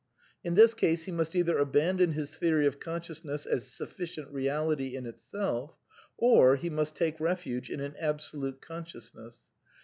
In 0.43 0.55
this 0.55 0.73
case 0.73 1.03
he 1.03 1.11
must 1.11 1.35
either 1.35 1.59
abandon 1.59 2.13
his 2.13 2.35
theory 2.35 2.65
/| 2.65 2.65
of 2.65 2.79
consciousness 2.79 3.45
as 3.45 3.65
suflScient 3.69 4.31
reality 4.33 4.95
in 4.95 5.05
itself, 5.05 5.77
o^, 6.19 6.57
he 6.57 6.71
must 6.71 6.95
take 6.95 7.19
refuge 7.19 7.69
in 7.69 7.79
an 7.81 7.93
Absolute 7.99 8.61
Consciousness. 8.61 9.51